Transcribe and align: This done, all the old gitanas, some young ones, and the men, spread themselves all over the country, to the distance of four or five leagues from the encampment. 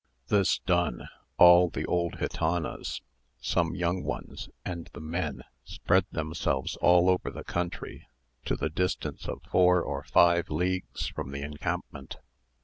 This 0.29 0.57
done, 0.57 1.09
all 1.37 1.69
the 1.69 1.85
old 1.85 2.13
gitanas, 2.17 3.01
some 3.39 3.75
young 3.75 4.01
ones, 4.03 4.49
and 4.65 4.89
the 4.93 4.99
men, 4.99 5.43
spread 5.63 6.05
themselves 6.11 6.75
all 6.77 7.07
over 7.07 7.29
the 7.29 7.43
country, 7.43 8.07
to 8.45 8.55
the 8.55 8.71
distance 8.71 9.27
of 9.27 9.43
four 9.43 9.83
or 9.83 10.03
five 10.03 10.49
leagues 10.49 11.05
from 11.05 11.29
the 11.31 11.43
encampment. 11.43 12.15